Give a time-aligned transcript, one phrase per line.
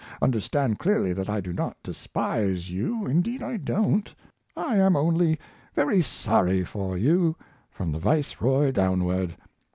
[0.19, 4.11] Understand clearly that I do not despise you; indeed, I don't.
[4.57, 5.39] I am only
[5.75, 7.35] very sorry for you,
[7.69, 9.37] from the Viceroy downward.